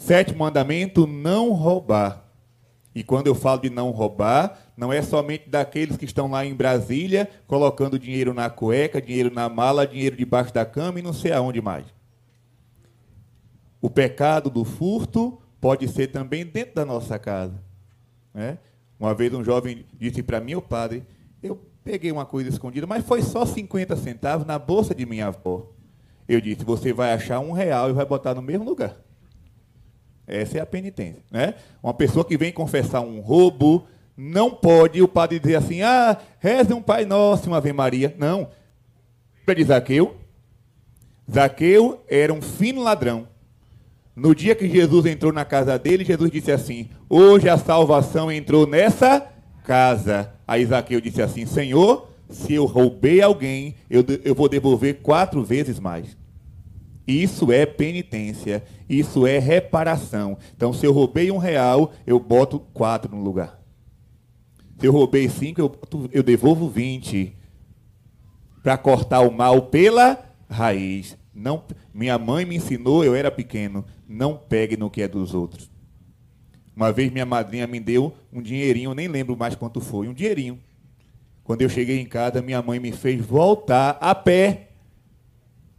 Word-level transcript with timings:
Sétimo 0.00 0.38
mandamento: 0.38 1.06
não 1.06 1.52
roubar. 1.52 2.24
E 2.94 3.04
quando 3.04 3.26
eu 3.26 3.34
falo 3.34 3.60
de 3.60 3.70
não 3.70 3.90
roubar, 3.90 4.58
não 4.74 4.90
é 4.90 5.02
somente 5.02 5.48
daqueles 5.48 5.96
que 5.96 6.06
estão 6.06 6.28
lá 6.28 6.44
em 6.44 6.54
Brasília 6.54 7.28
colocando 7.46 7.98
dinheiro 7.98 8.32
na 8.32 8.48
cueca, 8.48 9.00
dinheiro 9.00 9.32
na 9.32 9.48
mala, 9.48 9.86
dinheiro 9.86 10.16
debaixo 10.16 10.52
da 10.54 10.64
cama 10.64 10.98
e 10.98 11.02
não 11.02 11.12
sei 11.12 11.32
aonde 11.32 11.60
mais. 11.60 11.84
O 13.80 13.88
pecado 13.90 14.48
do 14.48 14.64
furto 14.64 15.38
pode 15.60 15.86
ser 15.86 16.08
também 16.08 16.46
dentro 16.46 16.74
da 16.74 16.84
nossa 16.84 17.18
casa. 17.18 17.62
Né? 18.32 18.58
Uma 18.98 19.14
vez 19.14 19.32
um 19.34 19.44
jovem 19.44 19.84
disse 19.98 20.22
para 20.22 20.40
mim, 20.40 20.54
o 20.54 20.62
padre, 20.62 21.04
eu 21.42 21.60
peguei 21.84 22.10
uma 22.10 22.24
coisa 22.24 22.48
escondida, 22.48 22.86
mas 22.86 23.04
foi 23.04 23.22
só 23.22 23.44
50 23.44 23.94
centavos 23.96 24.46
na 24.46 24.58
bolsa 24.58 24.94
de 24.94 25.04
minha 25.04 25.26
avó. 25.26 25.70
Eu 26.26 26.40
disse, 26.40 26.64
você 26.64 26.92
vai 26.92 27.12
achar 27.12 27.38
um 27.38 27.52
real 27.52 27.90
e 27.90 27.92
vai 27.92 28.06
botar 28.06 28.34
no 28.34 28.42
mesmo 28.42 28.64
lugar. 28.64 28.96
Essa 30.30 30.58
é 30.58 30.60
a 30.60 30.66
penitência. 30.66 31.22
Né? 31.28 31.54
Uma 31.82 31.92
pessoa 31.92 32.24
que 32.24 32.36
vem 32.36 32.52
confessar 32.52 33.00
um 33.00 33.18
roubo, 33.18 33.84
não 34.16 34.50
pode 34.50 35.02
o 35.02 35.08
padre 35.08 35.40
dizer 35.40 35.56
assim, 35.56 35.82
ah, 35.82 36.16
reze 36.38 36.72
um 36.72 36.80
Pai 36.80 37.04
Nosso, 37.04 37.48
uma 37.48 37.56
Ave 37.56 37.72
Maria. 37.72 38.14
Não. 38.16 38.48
Lembra 39.40 39.54
de 39.56 39.64
Zaqueu? 39.64 40.16
Zaqueu 41.30 42.00
era 42.08 42.32
um 42.32 42.40
fino 42.40 42.80
ladrão. 42.80 43.26
No 44.14 44.32
dia 44.34 44.54
que 44.54 44.68
Jesus 44.68 45.06
entrou 45.06 45.32
na 45.32 45.44
casa 45.44 45.76
dele, 45.78 46.04
Jesus 46.04 46.30
disse 46.30 46.52
assim: 46.52 46.90
Hoje 47.08 47.48
a 47.48 47.56
salvação 47.56 48.30
entrou 48.30 48.66
nessa 48.66 49.26
casa. 49.64 50.32
Aí 50.46 50.64
Zaqueu 50.66 51.00
disse 51.00 51.22
assim: 51.22 51.46
Senhor, 51.46 52.08
se 52.28 52.54
eu 52.54 52.66
roubei 52.66 53.22
alguém, 53.22 53.76
eu, 53.88 54.04
eu 54.24 54.34
vou 54.34 54.48
devolver 54.48 55.00
quatro 55.02 55.42
vezes 55.42 55.80
mais. 55.80 56.16
Isso 57.10 57.50
é 57.50 57.66
penitência, 57.66 58.62
isso 58.88 59.26
é 59.26 59.40
reparação. 59.40 60.38
Então, 60.56 60.72
se 60.72 60.86
eu 60.86 60.92
roubei 60.92 61.28
um 61.32 61.38
real, 61.38 61.92
eu 62.06 62.20
boto 62.20 62.60
quatro 62.72 63.14
no 63.14 63.20
lugar. 63.20 63.60
Se 64.78 64.86
eu 64.86 64.92
roubei 64.92 65.28
cinco, 65.28 65.60
eu, 65.60 66.08
eu 66.12 66.22
devolvo 66.22 66.68
vinte. 66.68 67.36
Para 68.62 68.78
cortar 68.78 69.22
o 69.22 69.32
mal 69.32 69.62
pela 69.62 70.24
raiz. 70.48 71.18
Não, 71.34 71.64
minha 71.92 72.16
mãe 72.16 72.44
me 72.44 72.54
ensinou, 72.54 73.04
eu 73.04 73.16
era 73.16 73.30
pequeno, 73.30 73.84
não 74.08 74.36
pegue 74.36 74.76
no 74.76 74.88
que 74.88 75.02
é 75.02 75.08
dos 75.08 75.34
outros. 75.34 75.68
Uma 76.76 76.92
vez 76.92 77.10
minha 77.10 77.26
madrinha 77.26 77.66
me 77.66 77.80
deu 77.80 78.14
um 78.32 78.40
dinheirinho, 78.40 78.94
nem 78.94 79.08
lembro 79.08 79.36
mais 79.36 79.56
quanto 79.56 79.80
foi, 79.80 80.06
um 80.06 80.14
dinheirinho. 80.14 80.60
Quando 81.42 81.62
eu 81.62 81.68
cheguei 81.68 81.98
em 81.98 82.06
casa, 82.06 82.40
minha 82.40 82.62
mãe 82.62 82.78
me 82.78 82.92
fez 82.92 83.20
voltar 83.20 83.98
a 84.00 84.14
pé 84.14 84.68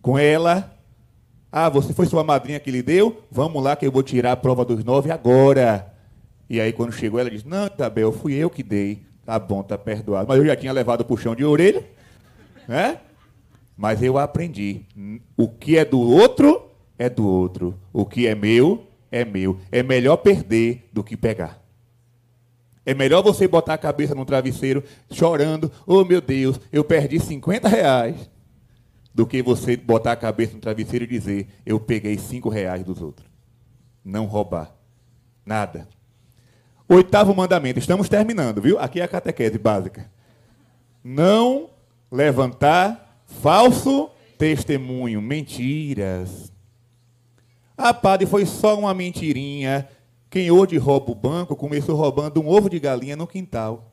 com 0.00 0.18
ela. 0.18 0.76
Ah, 1.54 1.68
você 1.68 1.92
foi 1.92 2.06
sua 2.06 2.24
madrinha 2.24 2.58
que 2.58 2.70
lhe 2.70 2.82
deu? 2.82 3.22
Vamos 3.30 3.62
lá 3.62 3.76
que 3.76 3.86
eu 3.86 3.92
vou 3.92 4.02
tirar 4.02 4.32
a 4.32 4.36
prova 4.36 4.64
dos 4.64 4.82
nove 4.82 5.10
agora. 5.10 5.92
E 6.48 6.58
aí 6.58 6.72
quando 6.72 6.92
chegou 6.92 7.20
ela 7.20 7.30
disse, 7.30 7.46
não, 7.46 7.68
Isabel, 7.72 8.10
fui 8.10 8.32
eu 8.32 8.48
que 8.48 8.62
dei. 8.62 9.02
Tá 9.26 9.38
bom, 9.38 9.62
tá 9.62 9.76
perdoado. 9.76 10.26
Mas 10.26 10.38
eu 10.38 10.46
já 10.46 10.56
tinha 10.56 10.72
levado 10.72 11.02
o 11.02 11.04
puxão 11.04 11.34
de 11.34 11.44
orelha, 11.44 11.86
né? 12.66 12.98
Mas 13.76 14.02
eu 14.02 14.16
aprendi. 14.16 14.86
O 15.36 15.46
que 15.46 15.76
é 15.76 15.84
do 15.84 16.00
outro, 16.00 16.70
é 16.98 17.10
do 17.10 17.28
outro. 17.28 17.78
O 17.92 18.06
que 18.06 18.26
é 18.26 18.34
meu, 18.34 18.86
é 19.10 19.22
meu. 19.22 19.58
É 19.70 19.82
melhor 19.82 20.16
perder 20.16 20.88
do 20.90 21.04
que 21.04 21.16
pegar. 21.16 21.62
É 22.84 22.94
melhor 22.94 23.22
você 23.22 23.46
botar 23.46 23.74
a 23.74 23.78
cabeça 23.78 24.14
no 24.14 24.24
travesseiro 24.24 24.82
chorando, 25.10 25.70
oh 25.86 26.04
meu 26.04 26.20
Deus, 26.20 26.60
eu 26.72 26.82
perdi 26.82 27.20
50 27.20 27.68
reais, 27.68 28.28
do 29.22 29.26
que 29.26 29.40
você 29.40 29.76
botar 29.76 30.10
a 30.10 30.16
cabeça 30.16 30.54
no 30.54 30.60
travesseiro 30.60 31.04
e 31.04 31.06
dizer, 31.08 31.46
eu 31.64 31.78
peguei 31.78 32.18
5 32.18 32.48
reais 32.48 32.82
dos 32.82 33.00
outros. 33.00 33.30
Não 34.04 34.26
roubar. 34.26 34.74
Nada. 35.46 35.88
Oitavo 36.88 37.32
mandamento, 37.32 37.78
estamos 37.78 38.08
terminando, 38.08 38.60
viu? 38.60 38.80
Aqui 38.80 39.00
é 39.00 39.04
a 39.04 39.08
catequese 39.08 39.58
básica. 39.58 40.10
Não 41.04 41.70
levantar 42.10 43.22
falso 43.26 44.10
testemunho, 44.36 45.22
mentiras. 45.22 46.52
Ah, 47.78 47.94
padre, 47.94 48.26
foi 48.26 48.44
só 48.44 48.76
uma 48.76 48.92
mentirinha. 48.92 49.88
Quem 50.28 50.50
hoje 50.50 50.78
rouba 50.78 51.12
o 51.12 51.14
banco 51.14 51.54
começou 51.54 51.94
roubando 51.94 52.42
um 52.42 52.48
ovo 52.48 52.68
de 52.68 52.80
galinha 52.80 53.14
no 53.14 53.28
quintal. 53.28 53.92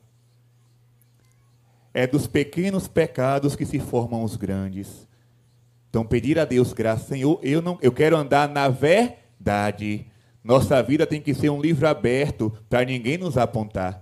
É 1.94 2.04
dos 2.04 2.26
pequenos 2.26 2.88
pecados 2.88 3.54
que 3.54 3.64
se 3.64 3.78
formam 3.78 4.24
os 4.24 4.34
grandes. 4.34 5.08
Então, 5.90 6.06
pedir 6.06 6.38
a 6.38 6.44
Deus 6.44 6.72
graça, 6.72 7.08
Senhor, 7.08 7.40
eu, 7.42 7.60
não, 7.60 7.76
eu 7.82 7.90
quero 7.90 8.16
andar 8.16 8.48
na 8.48 8.68
verdade. 8.68 10.06
Nossa 10.42 10.80
vida 10.82 11.04
tem 11.04 11.20
que 11.20 11.34
ser 11.34 11.50
um 11.50 11.60
livro 11.60 11.86
aberto 11.86 12.52
para 12.70 12.84
ninguém 12.84 13.18
nos 13.18 13.36
apontar. 13.36 14.00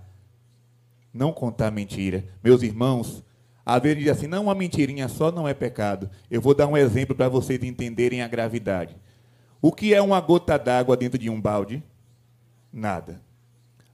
Não 1.11 1.33
contar 1.33 1.71
mentira. 1.71 2.23
Meus 2.43 2.61
irmãos, 2.61 3.23
às 3.65 3.81
vezes 3.81 4.03
diz 4.03 4.11
assim, 4.11 4.27
não, 4.27 4.43
uma 4.43 4.53
mentirinha 4.53 5.07
só 5.07 5.31
não 5.31 5.47
é 5.47 5.53
pecado. 5.55 6.09
Eu 6.29 6.39
vou 6.39 6.53
dar 6.53 6.67
um 6.67 6.77
exemplo 6.77 7.15
para 7.15 7.27
vocês 7.27 7.61
entenderem 7.63 8.21
a 8.21 8.27
gravidade. 8.27 8.95
O 9.59 9.71
que 9.71 9.93
é 9.93 10.01
uma 10.01 10.21
gota 10.21 10.57
d'água 10.57 10.95
dentro 10.95 11.17
de 11.17 11.29
um 11.29 11.41
balde? 11.41 11.83
Nada. 12.71 13.19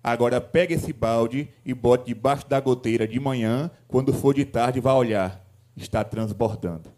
Agora 0.04 0.40
pega 0.40 0.76
esse 0.76 0.92
balde 0.92 1.50
e 1.66 1.74
bote 1.74 2.06
debaixo 2.06 2.48
da 2.48 2.60
goteira 2.60 3.08
de 3.08 3.20
manhã, 3.20 3.72
quando 3.88 4.14
for 4.14 4.36
de 4.36 4.46
tarde 4.46 4.80
vai 4.80 4.94
olhar, 4.94 5.44
está 5.76 6.04
transbordando. 6.04 6.95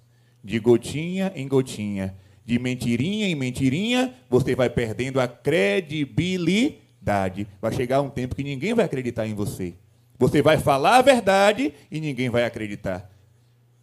De 0.47 0.57
gotinha 0.59 1.31
em 1.35 1.45
gotinha, 1.45 2.15
de 2.45 2.57
mentirinha 2.57 3.27
em 3.27 3.35
mentirinha, 3.35 4.13
você 4.29 4.55
vai 4.55 4.69
perdendo 4.69 5.19
a 5.19 5.27
credibilidade. 5.27 7.45
Vai 7.61 7.73
chegar 7.73 8.01
um 8.01 8.09
tempo 8.09 8.33
que 8.33 8.45
ninguém 8.45 8.73
vai 8.73 8.85
acreditar 8.85 9.27
em 9.27 9.33
você. 9.33 9.73
Você 10.17 10.41
vai 10.41 10.57
falar 10.57 10.99
a 10.99 11.01
verdade 11.01 11.73
e 11.91 11.99
ninguém 11.99 12.29
vai 12.29 12.45
acreditar. 12.45 13.11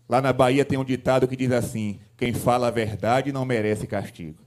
Lá 0.09 0.23
na 0.23 0.33
Bahia 0.33 0.65
tem 0.65 0.79
um 0.79 0.85
ditado 0.85 1.29
que 1.29 1.37
diz 1.37 1.53
assim: 1.53 2.01
quem 2.17 2.33
fala 2.33 2.69
a 2.69 2.71
verdade 2.71 3.31
não 3.31 3.45
merece 3.45 3.87
castigo. 3.87 4.43